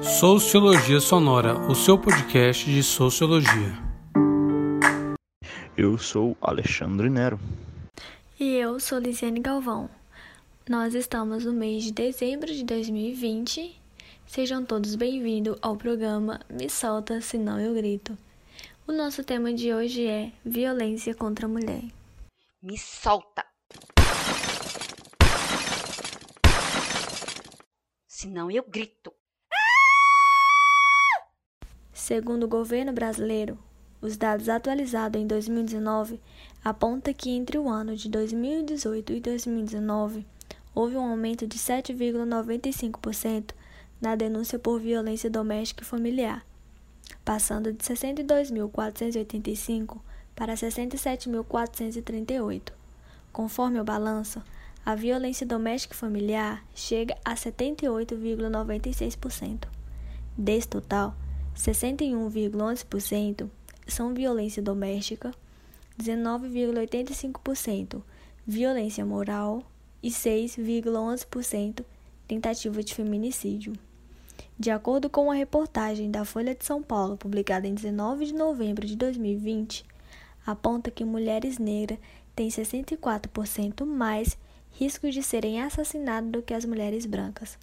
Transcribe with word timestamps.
Sociologia 0.00 1.00
Sonora, 1.00 1.58
o 1.68 1.74
seu 1.74 1.98
podcast 1.98 2.64
de 2.64 2.82
sociologia. 2.82 3.72
Eu 5.76 5.98
sou 5.98 6.36
Alexandre 6.40 7.10
Nero. 7.10 7.38
E 8.40 8.54
eu 8.54 8.80
sou 8.80 8.98
Lisiane 8.98 9.38
Galvão. 9.38 9.88
Nós 10.68 10.94
estamos 10.94 11.44
no 11.44 11.52
mês 11.52 11.84
de 11.84 11.92
dezembro 11.92 12.46
de 12.46 12.64
2020. 12.64 13.80
Sejam 14.26 14.64
todos 14.64 14.94
bem-vindos 14.94 15.56
ao 15.62 15.76
programa 15.76 16.40
Me 16.48 16.70
Solta 16.70 17.20
Senão 17.20 17.60
Eu 17.60 17.74
Grito. 17.74 18.16
O 18.86 18.92
nosso 18.92 19.22
tema 19.22 19.52
de 19.52 19.72
hoje 19.72 20.06
é 20.06 20.32
violência 20.44 21.14
contra 21.14 21.46
a 21.46 21.48
mulher. 21.48 21.84
Me 22.62 22.78
solta! 22.78 23.44
Senão 28.20 28.50
eu 28.50 28.64
grito. 28.64 29.12
Segundo 31.92 32.42
o 32.42 32.48
governo 32.48 32.92
brasileiro, 32.92 33.56
os 34.00 34.16
dados 34.16 34.48
atualizados 34.48 35.22
em 35.22 35.24
2019 35.24 36.20
apontam 36.64 37.14
que 37.14 37.30
entre 37.30 37.56
o 37.58 37.68
ano 37.68 37.94
de 37.94 38.08
2018 38.08 39.12
e 39.12 39.20
2019 39.20 40.26
houve 40.74 40.96
um 40.96 41.08
aumento 41.08 41.46
de 41.46 41.60
7,95% 41.60 43.52
na 44.00 44.16
denúncia 44.16 44.58
por 44.58 44.80
violência 44.80 45.30
doméstica 45.30 45.84
e 45.84 45.86
familiar, 45.86 46.44
passando 47.24 47.72
de 47.72 47.84
62.485 47.84 50.00
para 50.34 50.54
67.438. 50.54 52.72
Conforme 53.32 53.78
o 53.78 53.84
balanço, 53.84 54.42
a 54.84 54.94
violência 54.94 55.46
doméstica 55.46 55.94
familiar 55.94 56.62
chega 56.74 57.16
a 57.24 57.34
78,96%. 57.34 59.66
Desse 60.36 60.68
total, 60.68 61.16
61,11% 61.56 63.48
são 63.86 64.12
violência 64.14 64.62
doméstica, 64.62 65.32
19,85% 66.00 68.02
violência 68.50 69.04
moral 69.04 69.62
e 70.02 70.08
6,11% 70.08 71.84
tentativa 72.26 72.82
de 72.82 72.94
feminicídio. 72.94 73.74
De 74.58 74.70
acordo 74.70 75.10
com 75.10 75.24
uma 75.24 75.34
reportagem 75.34 76.10
da 76.10 76.24
Folha 76.24 76.54
de 76.54 76.64
São 76.64 76.82
Paulo, 76.82 77.18
publicada 77.18 77.68
em 77.68 77.74
19 77.74 78.24
de 78.24 78.32
novembro 78.32 78.86
de 78.86 78.96
2020, 78.96 79.84
aponta 80.46 80.90
que 80.90 81.04
mulheres 81.04 81.58
negras 81.58 81.98
têm 82.34 82.48
64% 82.48 83.84
mais 83.84 84.38
risco 84.72 85.10
de 85.10 85.22
serem 85.22 85.60
assassinadas 85.60 86.30
do 86.30 86.42
que 86.42 86.54
as 86.54 86.64
mulheres 86.64 87.06
brancas. 87.06 87.58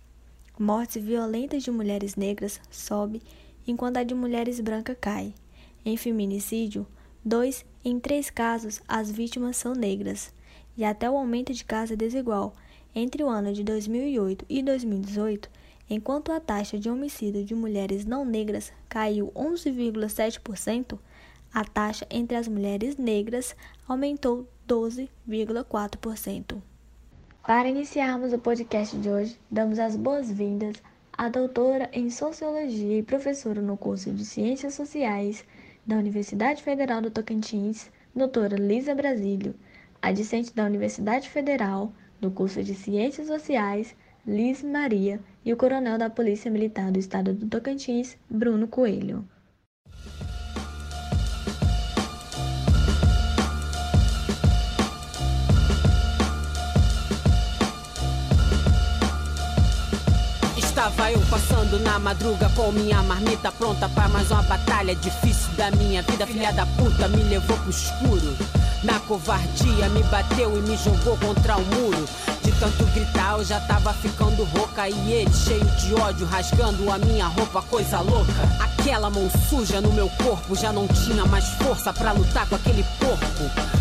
Mortes 0.57 1.03
violentas 1.03 1.63
de 1.63 1.71
mulheres 1.71 2.15
negras 2.15 2.59
sobe 2.69 3.21
enquanto 3.67 3.97
a 3.97 4.03
de 4.03 4.13
mulheres 4.13 4.59
brancas 4.59 4.97
cai. 4.99 5.33
Em 5.83 5.97
feminicídio, 5.97 6.87
dois 7.23 7.65
em 7.83 7.99
três 7.99 8.29
casos 8.29 8.81
as 8.87 9.11
vítimas 9.11 9.57
são 9.57 9.73
negras, 9.73 10.33
e 10.77 10.83
até 10.83 11.09
o 11.09 11.17
aumento 11.17 11.53
de 11.53 11.63
casa 11.63 11.93
é 11.93 11.97
desigual. 11.97 12.53
Entre 12.93 13.23
o 13.23 13.29
ano 13.29 13.53
de 13.53 13.63
2008 13.63 14.45
e 14.47 14.63
2018, 14.63 15.49
enquanto 15.89 16.31
a 16.31 16.39
taxa 16.39 16.79
de 16.79 16.89
homicídio 16.89 17.43
de 17.43 17.53
mulheres 17.53 18.05
não 18.05 18.25
negras 18.25 18.71
caiu 18.87 19.31
11,7%, 19.35 20.97
a 21.53 21.63
taxa 21.63 22.07
entre 22.09 22.35
as 22.37 22.47
mulheres 22.47 22.97
negras 22.97 23.55
aumentou 23.87 24.47
12,4%. 24.67 26.61
Para 27.45 27.69
iniciarmos 27.69 28.33
o 28.33 28.39
podcast 28.39 28.97
de 28.97 29.07
hoje, 29.07 29.39
damos 29.51 29.77
as 29.77 29.95
boas-vindas 29.95 30.81
a 31.15 31.29
doutora 31.29 31.87
em 31.93 32.09
Sociologia 32.09 32.97
e 32.97 33.03
professora 33.03 33.61
no 33.61 33.77
curso 33.77 34.11
de 34.11 34.25
Ciências 34.25 34.73
Sociais 34.73 35.45
da 35.85 35.95
Universidade 35.95 36.63
Federal 36.63 37.03
do 37.03 37.11
Tocantins, 37.11 37.91
doutora 38.15 38.57
Lisa 38.57 38.95
Brasílio, 38.95 39.53
a 40.01 40.11
discente 40.11 40.55
da 40.55 40.65
Universidade 40.65 41.29
Federal 41.29 41.93
do 42.19 42.31
curso 42.31 42.63
de 42.63 42.73
Ciências 42.73 43.27
Sociais, 43.27 43.95
Liz 44.25 44.63
Maria, 44.63 45.19
e 45.45 45.53
o 45.53 45.57
coronel 45.57 45.99
da 45.99 46.09
Polícia 46.09 46.49
Militar 46.49 46.91
do 46.91 46.97
Estado 46.97 47.31
do 47.31 47.47
Tocantins, 47.47 48.17
Bruno 48.27 48.67
Coelho. 48.67 49.23
Estava 60.87 61.11
eu 61.11 61.19
passando 61.31 61.79
na 61.79 61.97
madruga 61.97 62.47
com 62.55 62.71
minha 62.71 63.01
marmita 63.01 63.51
pronta 63.51 63.89
para 63.89 64.07
mais 64.07 64.29
uma 64.29 64.43
batalha 64.43 64.95
difícil 64.95 65.51
da 65.57 65.71
minha 65.71 66.03
vida. 66.03 66.27
Filha 66.27 66.53
da 66.53 66.63
puta 66.63 67.07
me 67.07 67.23
levou 67.23 67.57
pro 67.57 67.71
escuro. 67.71 68.37
Na 68.83 68.99
covardia 68.99 69.89
me 69.89 70.03
bateu 70.03 70.55
e 70.55 70.61
me 70.61 70.77
jogou 70.77 71.17
contra 71.17 71.57
o 71.57 71.65
muro. 71.65 72.05
De 72.43 72.51
tanto 72.59 72.85
gritar 72.93 73.39
eu 73.39 73.43
já 73.43 73.59
tava 73.61 73.91
ficando 73.93 74.43
rouca 74.43 74.87
e 74.87 75.11
ele 75.11 75.33
cheio 75.33 75.65
de 75.65 75.95
ódio 75.95 76.27
rasgando 76.27 76.91
a 76.91 76.99
minha 76.99 77.25
roupa, 77.25 77.63
coisa 77.63 78.01
louca. 78.01 78.31
Aquela 78.59 79.09
mão 79.09 79.27
suja 79.49 79.81
no 79.81 79.91
meu 79.91 80.07
corpo 80.23 80.55
já 80.55 80.71
não 80.71 80.87
tinha 80.87 81.25
mais 81.25 81.45
força 81.55 81.91
para 81.91 82.11
lutar 82.11 82.47
com 82.47 82.53
aquele 82.53 82.85
porco. 82.99 83.25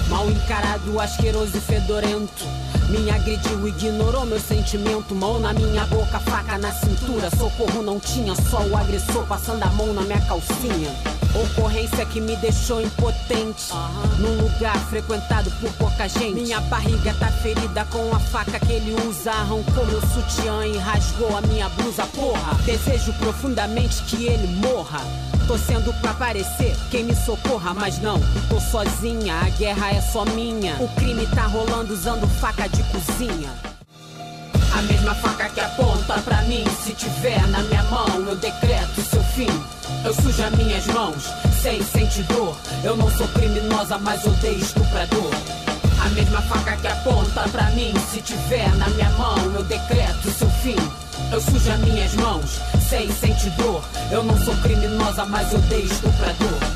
Mal 0.08 0.30
encarado, 0.30 0.98
asqueroso 0.98 1.54
e 1.54 1.60
fedorento. 1.60 2.44
Me 2.88 3.10
agrediu, 3.10 3.66
ignorou 3.66 4.24
meu 4.24 4.40
sentimento. 4.40 5.14
Mão 5.14 5.38
na 5.38 5.52
minha 5.52 5.84
boca, 5.86 6.18
faca 6.20 6.56
na 6.56 6.72
cintura. 6.72 6.93
Socorro 7.30 7.82
não 7.82 7.98
tinha, 7.98 8.34
só 8.34 8.60
o 8.62 8.76
agressor 8.76 9.24
passando 9.26 9.62
a 9.62 9.70
mão 9.70 9.92
na 9.92 10.02
minha 10.02 10.20
calcinha. 10.20 10.90
Ocorrência 11.34 12.06
que 12.06 12.20
me 12.20 12.36
deixou 12.36 12.80
impotente. 12.80 13.72
Num 14.18 14.42
lugar 14.42 14.76
frequentado 14.88 15.50
por 15.60 15.72
pouca 15.72 16.08
gente. 16.08 16.34
Minha 16.34 16.60
barriga 16.60 17.12
tá 17.14 17.26
ferida 17.28 17.84
com 17.86 18.14
a 18.14 18.20
faca 18.20 18.60
que 18.60 18.72
ele 18.72 18.94
usa. 19.08 19.32
Arrancou 19.32 19.84
meu 19.86 20.00
sutiã 20.00 20.64
e 20.66 20.76
rasgou 20.78 21.36
a 21.36 21.40
minha 21.42 21.68
blusa, 21.70 22.06
porra. 22.06 22.54
Desejo 22.64 23.12
profundamente 23.14 24.02
que 24.04 24.26
ele 24.26 24.46
morra. 24.66 25.00
Torcendo 25.46 25.92
pra 26.00 26.12
aparecer 26.12 26.76
quem 26.90 27.04
me 27.04 27.14
socorra, 27.14 27.74
mas 27.74 27.98
não, 27.98 28.18
tô 28.48 28.58
sozinha, 28.58 29.34
a 29.34 29.50
guerra 29.50 29.90
é 29.90 30.00
só 30.00 30.24
minha. 30.24 30.76
O 30.80 30.88
crime 30.94 31.26
tá 31.26 31.46
rolando 31.46 31.92
usando 31.92 32.26
faca 32.40 32.66
de 32.68 32.82
cozinha. 32.84 33.73
A 34.76 34.82
mesma 34.82 35.14
faca 35.14 35.48
que 35.50 35.60
aponta 35.60 36.20
pra 36.22 36.42
mim, 36.42 36.64
se 36.82 36.92
tiver 36.94 37.46
na 37.46 37.62
minha 37.62 37.82
mão, 37.84 38.06
eu 38.26 38.34
decreto 38.34 39.00
seu 39.02 39.22
fim. 39.22 39.46
Eu 40.04 40.12
sujo 40.12 40.42
as 40.42 40.50
minhas 40.56 40.84
mãos, 40.86 41.24
sem 41.62 41.80
sentir 41.82 42.24
dor. 42.24 42.56
Eu 42.82 42.96
não 42.96 43.08
sou 43.12 43.28
criminosa, 43.28 43.96
mas 43.98 44.24
odeio 44.26 44.58
estuprador. 44.58 45.30
A 46.04 46.08
mesma 46.10 46.42
faca 46.42 46.76
que 46.76 46.88
aponta 46.88 47.48
pra 47.50 47.70
mim, 47.70 47.94
se 48.10 48.20
tiver 48.20 48.68
na 48.76 48.88
minha 48.90 49.10
mão, 49.10 49.36
eu 49.54 49.62
decreto 49.62 50.30
seu 50.32 50.50
fim. 50.50 50.76
Eu 51.30 51.40
sujo 51.40 51.70
as 51.70 51.78
minhas 51.78 52.12
mãos, 52.14 52.58
sem 52.88 53.10
sentir 53.12 53.50
dor. 53.50 53.82
Eu 54.10 54.24
não 54.24 54.36
sou 54.44 54.54
criminosa, 54.56 55.24
mas 55.24 55.54
odeio 55.54 55.86
estuprador. 55.86 56.73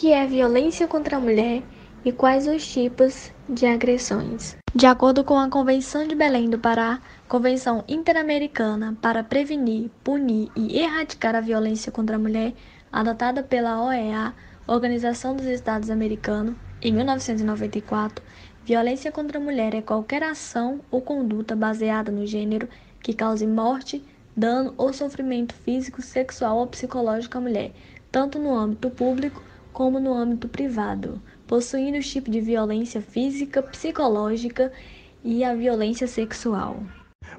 Que 0.00 0.14
é 0.14 0.26
violência 0.26 0.88
contra 0.88 1.18
a 1.18 1.20
mulher 1.20 1.62
e 2.02 2.10
quais 2.10 2.48
os 2.48 2.66
tipos 2.66 3.30
de 3.46 3.66
agressões? 3.66 4.56
De 4.74 4.86
acordo 4.86 5.22
com 5.22 5.38
a 5.38 5.50
Convenção 5.50 6.08
de 6.08 6.14
Belém 6.14 6.48
do 6.48 6.58
Pará, 6.58 7.02
Convenção 7.28 7.84
Interamericana 7.86 8.96
para 9.02 9.22
Prevenir, 9.22 9.90
Punir 10.02 10.48
e 10.56 10.78
Erradicar 10.78 11.34
a 11.34 11.42
Violência 11.42 11.92
contra 11.92 12.16
a 12.16 12.18
Mulher, 12.18 12.54
adotada 12.90 13.42
pela 13.42 13.84
OEA, 13.84 14.32
Organização 14.66 15.36
dos 15.36 15.44
Estados 15.44 15.90
Americanos, 15.90 16.54
em 16.80 16.94
1994, 16.94 18.24
violência 18.64 19.12
contra 19.12 19.36
a 19.36 19.42
mulher 19.42 19.74
é 19.74 19.82
qualquer 19.82 20.22
ação 20.22 20.80
ou 20.90 21.02
conduta 21.02 21.54
baseada 21.54 22.10
no 22.10 22.26
gênero 22.26 22.66
que 23.02 23.12
cause 23.12 23.46
morte, 23.46 24.02
dano 24.34 24.72
ou 24.78 24.94
sofrimento 24.94 25.54
físico, 25.54 26.00
sexual 26.00 26.56
ou 26.56 26.66
psicológico 26.66 27.36
à 27.36 27.40
mulher, 27.42 27.72
tanto 28.10 28.38
no 28.38 28.56
âmbito 28.56 28.88
público 28.88 29.49
como 29.72 30.00
no 30.00 30.14
âmbito 30.14 30.48
privado, 30.48 31.20
possuindo 31.46 31.98
os 31.98 32.10
tipos 32.10 32.32
de 32.32 32.40
violência 32.40 33.00
física, 33.00 33.62
psicológica 33.62 34.72
e 35.24 35.44
a 35.44 35.54
violência 35.54 36.06
sexual. 36.06 36.82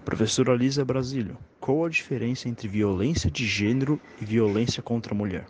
Professora 0.06 0.56
Lisa 0.56 0.84
Brasílio, 0.84 1.38
qual 1.60 1.86
a 1.86 1.90
diferença 1.90 2.50
entre 2.50 2.68
violência 2.68 3.30
de 3.30 3.46
gênero 3.46 4.00
e 4.22 4.26
violência 4.26 4.82
contra 4.82 5.14
a 5.14 5.18
mulher? 5.18 5.46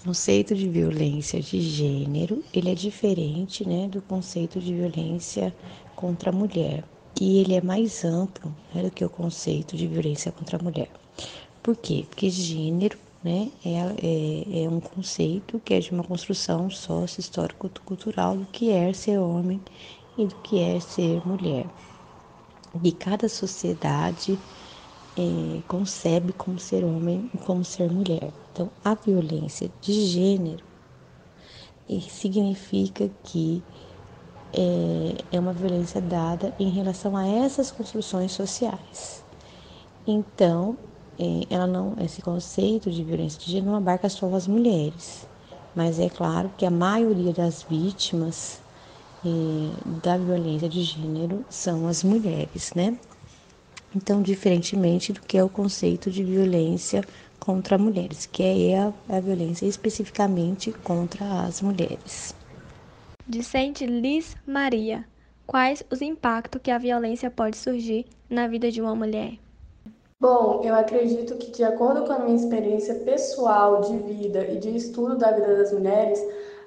O 0.00 0.08
conceito 0.08 0.54
de 0.54 0.68
violência 0.68 1.40
de 1.40 1.60
gênero, 1.60 2.42
ele 2.52 2.70
é 2.70 2.74
diferente, 2.74 3.66
né, 3.66 3.88
do 3.88 4.00
conceito 4.02 4.60
de 4.60 4.74
violência 4.74 5.54
contra 5.94 6.30
a 6.30 6.32
mulher. 6.32 6.84
E 7.20 7.38
ele 7.38 7.54
é 7.54 7.60
mais 7.60 8.04
amplo 8.04 8.54
né, 8.74 8.82
do 8.82 8.90
que 8.90 9.04
o 9.04 9.08
conceito 9.08 9.76
de 9.76 9.86
violência 9.86 10.30
contra 10.30 10.58
a 10.58 10.62
mulher. 10.62 10.90
Por 11.62 11.76
quê? 11.76 12.04
Porque 12.08 12.30
gênero 12.30 12.98
né, 13.26 13.50
é, 13.64 13.70
é, 14.60 14.64
é 14.64 14.68
um 14.68 14.78
conceito 14.78 15.58
que 15.64 15.74
é 15.74 15.80
de 15.80 15.90
uma 15.90 16.04
construção 16.04 16.70
sócio-histórico-cultural 16.70 18.36
do 18.36 18.46
que 18.46 18.70
é 18.70 18.92
ser 18.92 19.18
homem 19.18 19.60
e 20.16 20.26
do 20.26 20.36
que 20.36 20.60
é 20.60 20.78
ser 20.78 21.26
mulher. 21.26 21.66
E 22.84 22.92
cada 22.92 23.28
sociedade 23.28 24.38
é, 25.16 25.60
concebe 25.66 26.32
como 26.34 26.56
ser 26.60 26.84
homem 26.84 27.28
e 27.34 27.38
como 27.38 27.64
ser 27.64 27.90
mulher. 27.90 28.32
Então, 28.52 28.70
a 28.84 28.94
violência 28.94 29.72
de 29.80 30.06
gênero 30.06 30.64
significa 32.08 33.10
que 33.24 33.60
é, 34.52 35.36
é 35.36 35.40
uma 35.40 35.52
violência 35.52 36.00
dada 36.00 36.54
em 36.60 36.70
relação 36.70 37.16
a 37.16 37.26
essas 37.26 37.72
construções 37.72 38.30
sociais. 38.30 39.24
Então, 40.06 40.78
é, 40.78 40.95
ela 41.50 41.66
não, 41.66 41.94
esse 42.00 42.20
conceito 42.20 42.90
de 42.90 43.02
violência 43.02 43.38
de 43.38 43.50
gênero 43.50 43.72
não 43.72 43.78
abarca 43.78 44.08
só 44.08 44.32
as 44.34 44.46
mulheres, 44.46 45.26
mas 45.74 45.98
é 45.98 46.08
claro 46.08 46.50
que 46.56 46.66
a 46.66 46.70
maioria 46.70 47.32
das 47.32 47.62
vítimas 47.62 48.60
é, 49.24 49.98
da 50.02 50.16
violência 50.16 50.68
de 50.68 50.82
gênero 50.82 51.44
são 51.48 51.88
as 51.88 52.04
mulheres, 52.04 52.72
né? 52.74 52.98
Então, 53.94 54.20
diferentemente 54.20 55.12
do 55.12 55.22
que 55.22 55.38
é 55.38 55.44
o 55.44 55.48
conceito 55.48 56.10
de 56.10 56.22
violência 56.22 57.02
contra 57.40 57.78
mulheres, 57.78 58.26
que 58.26 58.42
é 58.42 58.78
a, 58.78 58.92
a 59.08 59.20
violência 59.20 59.66
especificamente 59.66 60.72
contra 60.72 61.42
as 61.42 61.62
mulheres. 61.62 62.34
Dicente 63.26 63.86
Liz 63.86 64.36
Maria, 64.46 65.04
quais 65.46 65.82
os 65.90 66.02
impactos 66.02 66.60
que 66.62 66.70
a 66.70 66.78
violência 66.78 67.30
pode 67.30 67.56
surgir 67.56 68.06
na 68.28 68.46
vida 68.46 68.70
de 68.70 68.80
uma 68.80 68.94
mulher? 68.94 69.38
Bom, 70.28 70.60
eu 70.64 70.74
acredito 70.74 71.36
que, 71.36 71.52
de 71.52 71.62
acordo 71.62 72.04
com 72.04 72.12
a 72.12 72.18
minha 72.18 72.34
experiência 72.34 72.96
pessoal 72.96 73.80
de 73.82 73.96
vida 73.98 74.44
e 74.44 74.58
de 74.58 74.74
estudo 74.74 75.16
da 75.16 75.30
vida 75.30 75.56
das 75.56 75.72
mulheres, 75.72 76.20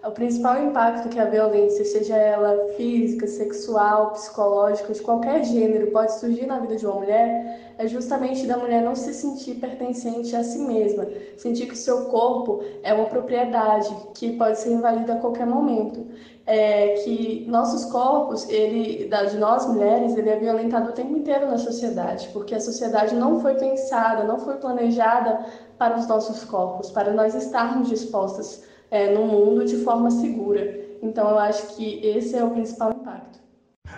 o 0.10 0.12
principal 0.12 0.62
impacto 0.64 1.08
que 1.08 1.20
a 1.20 1.26
violência, 1.26 1.86
seja 1.86 2.16
ela 2.18 2.74
física, 2.76 3.28
sexual, 3.28 4.12
psicológica, 4.12 4.92
de 4.92 5.02
qualquer 5.02 5.44
gênero, 5.44 5.92
pode 5.92 6.20
surgir 6.20 6.48
na 6.48 6.60
vida 6.60 6.76
de 6.76 6.86
uma 6.86 6.96
mulher, 6.96 7.74
é 7.78 7.88
justamente 7.88 8.48
da 8.48 8.58
mulher 8.58 8.82
não 8.82 8.96
se 8.96 9.14
sentir 9.14 9.56
pertencente 9.56 10.36
a 10.36 10.44
si 10.44 10.60
mesma, 10.60 11.08
sentir 11.38 11.68
que 11.68 11.74
o 11.74 11.78
seu 11.78 12.06
corpo 12.06 12.62
é 12.82 12.92
uma 12.92 13.06
propriedade 13.06 13.96
que 14.16 14.36
pode 14.36 14.60
ser 14.60 14.72
invadida 14.72 15.14
a 15.14 15.20
qualquer 15.20 15.46
momento. 15.46 16.06
É, 16.48 16.96
que 17.04 17.46
nossos 17.48 17.86
corpos, 17.92 18.50
ele, 18.50 19.08
de 19.08 19.38
nós 19.38 19.68
mulheres, 19.68 20.18
ele 20.18 20.32
é 20.32 20.40
violentado 20.40 20.90
o 20.90 20.94
tempo 20.94 21.16
inteiro 21.16 21.46
na 21.46 21.60
sociedade, 21.60 22.28
porque 22.34 22.56
a 22.56 22.60
sociedade 22.60 23.14
não 23.14 23.40
foi 23.40 23.54
pensada, 23.54 24.24
não 24.24 24.40
foi 24.40 24.56
planejada 24.56 25.46
para 25.78 25.96
os 25.96 26.08
nossos 26.08 26.44
corpos, 26.44 26.90
para 26.90 27.14
nós 27.14 27.36
estarmos 27.36 27.88
dispostas 27.88 28.64
é, 28.92 29.14
no 29.14 29.26
mundo 29.26 29.66
de 29.66 29.78
forma 29.78 30.10
segura. 30.12 30.80
Então, 31.02 31.30
eu 31.30 31.40
acho 31.40 31.76
que 31.76 32.06
esse 32.06 32.36
é 32.36 32.44
o 32.44 32.52
principal 32.52 32.92
impacto. 32.92 33.40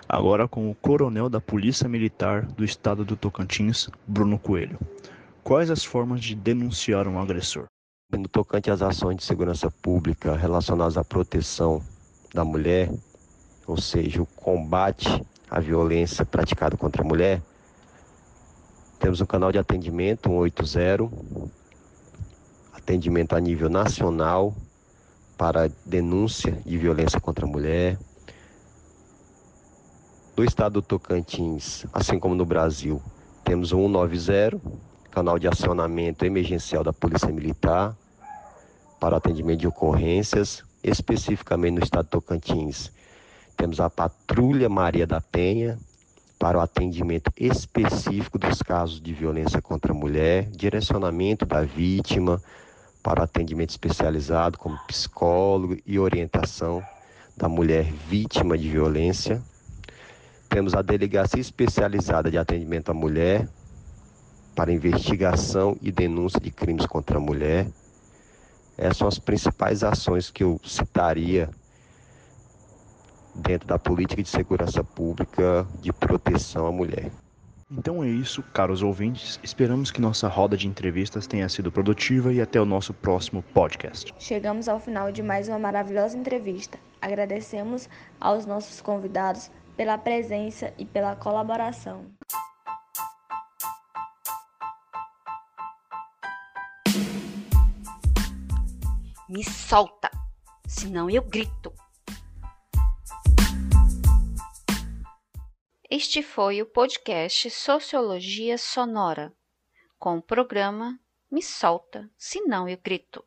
Agora 0.07 0.47
com 0.47 0.69
o 0.69 0.75
coronel 0.75 1.29
da 1.29 1.41
Polícia 1.41 1.87
Militar 1.87 2.45
do 2.45 2.63
Estado 2.63 3.03
do 3.03 3.15
Tocantins, 3.15 3.89
Bruno 4.07 4.37
Coelho. 4.39 4.79
Quais 5.43 5.69
as 5.69 5.83
formas 5.83 6.21
de 6.21 6.35
denunciar 6.35 7.07
um 7.07 7.19
agressor? 7.19 7.65
No 8.11 8.27
tocante 8.27 8.69
às 8.69 8.81
ações 8.81 9.17
de 9.17 9.23
segurança 9.23 9.71
pública 9.71 10.35
relacionadas 10.35 10.97
à 10.97 11.03
proteção 11.03 11.81
da 12.33 12.43
mulher, 12.43 12.91
ou 13.65 13.77
seja, 13.77 14.21
o 14.21 14.25
combate 14.25 15.07
à 15.49 15.59
violência 15.59 16.25
praticada 16.25 16.77
contra 16.77 17.01
a 17.01 17.05
mulher, 17.05 17.41
temos 18.99 19.19
um 19.21 19.25
canal 19.25 19.51
de 19.51 19.57
atendimento 19.57 20.29
180, 20.29 21.09
atendimento 22.73 23.33
a 23.33 23.39
nível 23.39 23.69
nacional 23.69 24.53
para 25.41 25.71
denúncia 25.83 26.51
de 26.63 26.77
violência 26.77 27.19
contra 27.19 27.47
a 27.47 27.49
mulher. 27.49 27.97
No 30.37 30.43
estado 30.43 30.73
do 30.73 30.81
Tocantins, 30.83 31.83
assim 31.91 32.19
como 32.19 32.35
no 32.35 32.45
Brasil, 32.45 33.01
temos 33.43 33.73
o 33.73 33.77
190, 33.77 34.61
canal 35.09 35.39
de 35.39 35.47
acionamento 35.47 36.23
emergencial 36.25 36.83
da 36.83 36.93
Polícia 36.93 37.29
Militar 37.29 37.97
para 38.99 39.17
atendimento 39.17 39.61
de 39.61 39.67
ocorrências, 39.67 40.63
especificamente 40.83 41.73
no 41.73 41.83
estado 41.83 42.05
do 42.05 42.09
Tocantins. 42.11 42.91
Temos 43.57 43.79
a 43.79 43.89
Patrulha 43.89 44.69
Maria 44.69 45.07
da 45.07 45.21
Penha 45.21 45.75
para 46.37 46.59
o 46.59 46.61
atendimento 46.61 47.31
específico 47.35 48.37
dos 48.37 48.61
casos 48.61 49.01
de 49.01 49.11
violência 49.11 49.59
contra 49.59 49.91
a 49.91 49.95
mulher, 49.95 50.51
direcionamento 50.51 51.47
da 51.47 51.63
vítima, 51.63 52.39
para 53.01 53.23
atendimento 53.23 53.71
especializado, 53.71 54.57
como 54.57 54.77
psicólogo 54.87 55.77
e 55.85 55.99
orientação 55.99 56.83
da 57.35 57.49
mulher 57.49 57.85
vítima 58.07 58.57
de 58.57 58.69
violência. 58.69 59.41
Temos 60.49 60.73
a 60.73 60.81
Delegacia 60.81 61.39
Especializada 61.39 62.29
de 62.29 62.37
Atendimento 62.37 62.91
à 62.91 62.93
Mulher 62.93 63.47
para 64.55 64.71
investigação 64.71 65.77
e 65.81 65.91
denúncia 65.91 66.39
de 66.39 66.51
crimes 66.51 66.85
contra 66.85 67.17
a 67.17 67.21
mulher. 67.21 67.67
Essas 68.77 68.97
são 68.97 69.07
as 69.07 69.19
principais 69.19 69.83
ações 69.83 70.29
que 70.29 70.43
eu 70.43 70.59
citaria 70.63 71.49
dentro 73.33 73.67
da 73.67 73.79
política 73.79 74.21
de 74.21 74.29
segurança 74.29 74.83
pública 74.83 75.65
de 75.81 75.93
proteção 75.93 76.67
à 76.67 76.71
mulher. 76.71 77.11
Então 77.73 78.03
é 78.03 78.07
isso, 78.07 78.43
caros 78.53 78.83
ouvintes. 78.83 79.39
Esperamos 79.41 79.91
que 79.91 80.01
nossa 80.01 80.27
roda 80.27 80.57
de 80.57 80.67
entrevistas 80.67 81.25
tenha 81.25 81.47
sido 81.47 81.71
produtiva 81.71 82.33
e 82.33 82.41
até 82.41 82.59
o 82.59 82.65
nosso 82.65 82.93
próximo 82.93 83.41
podcast. 83.41 84.13
Chegamos 84.19 84.67
ao 84.67 84.77
final 84.77 85.09
de 85.09 85.23
mais 85.23 85.47
uma 85.47 85.57
maravilhosa 85.57 86.17
entrevista. 86.17 86.77
Agradecemos 87.01 87.87
aos 88.19 88.45
nossos 88.45 88.81
convidados 88.81 89.49
pela 89.77 89.97
presença 89.97 90.73
e 90.77 90.85
pela 90.85 91.15
colaboração. 91.15 92.07
Me 99.29 99.45
solta, 99.45 100.11
senão 100.67 101.09
eu 101.09 101.21
grito. 101.21 101.71
Este 105.93 106.23
foi 106.23 106.61
o 106.61 106.65
podcast 106.65 107.49
Sociologia 107.49 108.57
Sonora, 108.57 109.35
com 109.99 110.19
o 110.19 110.21
programa 110.21 110.97
Me 111.29 111.43
Solta, 111.43 112.09
Senão 112.17 112.65
Eu 112.65 112.77
Grito, 112.77 113.25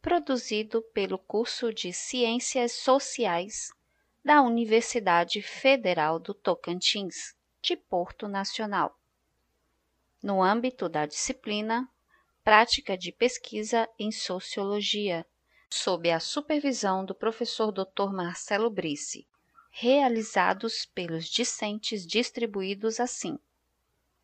produzido 0.00 0.80
pelo 0.94 1.18
curso 1.18 1.74
de 1.74 1.92
Ciências 1.92 2.70
Sociais 2.70 3.72
da 4.24 4.40
Universidade 4.42 5.42
Federal 5.42 6.20
do 6.20 6.32
Tocantins, 6.32 7.34
de 7.60 7.74
Porto 7.74 8.28
Nacional, 8.28 8.96
no 10.22 10.40
âmbito 10.40 10.88
da 10.88 11.04
disciplina 11.04 11.90
Prática 12.44 12.96
de 12.96 13.10
Pesquisa 13.10 13.88
em 13.98 14.12
Sociologia, 14.12 15.26
sob 15.68 16.08
a 16.12 16.20
supervisão 16.20 17.04
do 17.04 17.12
professor 17.12 17.72
Dr. 17.72 18.12
Marcelo 18.12 18.70
Brice 18.70 19.26
realizados 19.74 20.84
pelos 20.84 21.26
discentes 21.26 22.06
distribuídos 22.06 23.00
assim: 23.00 23.38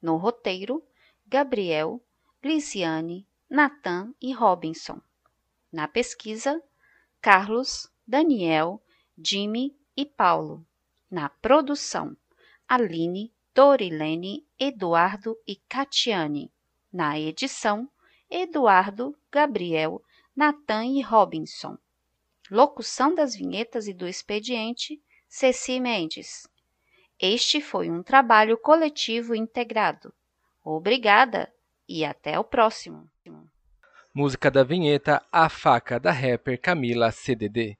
no 0.00 0.16
roteiro, 0.16 0.84
Gabriel, 1.26 2.00
Lisiane, 2.44 3.26
Natan 3.48 4.14
e 4.20 4.32
Robinson. 4.32 5.00
Na 5.72 5.88
pesquisa, 5.88 6.62
Carlos, 7.20 7.90
Daniel, 8.06 8.80
Jimmy 9.16 9.74
e 9.96 10.04
Paulo. 10.04 10.64
Na 11.10 11.30
produção, 11.30 12.16
Aline, 12.68 13.32
Dorilene, 13.54 14.46
Eduardo 14.58 15.36
e 15.46 15.56
Catiane. 15.56 16.52
Na 16.92 17.18
edição, 17.18 17.90
Eduardo, 18.30 19.18
Gabriel, 19.32 20.02
Natan 20.36 20.84
e 20.84 21.00
Robinson. 21.00 21.76
Locução 22.50 23.14
das 23.14 23.34
vinhetas 23.34 23.88
e 23.88 23.94
do 23.94 24.06
expediente, 24.06 25.02
Ceci 25.28 25.78
Mendes. 25.78 26.48
Este 27.20 27.60
foi 27.60 27.90
um 27.90 28.02
trabalho 28.02 28.56
coletivo 28.58 29.34
integrado. 29.34 30.12
Obrigada 30.64 31.52
e 31.88 32.04
até 32.04 32.38
o 32.38 32.44
próximo. 32.44 33.08
Música 34.12 34.50
da 34.50 34.64
vinheta 34.64 35.22
A 35.30 35.48
Faca 35.48 36.00
da 36.00 36.10
rapper 36.10 36.60
Camila 36.60 37.12
CDD. 37.12 37.78